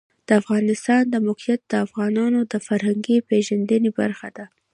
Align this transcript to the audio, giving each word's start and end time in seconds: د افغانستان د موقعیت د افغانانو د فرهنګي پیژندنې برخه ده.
د 0.27 0.29
افغانستان 0.41 1.01
د 1.09 1.15
موقعیت 1.27 1.61
د 1.67 1.73
افغانانو 1.85 2.39
د 2.51 2.53
فرهنګي 2.67 3.17
پیژندنې 3.29 3.89
برخه 3.99 4.27
ده. 4.37 4.45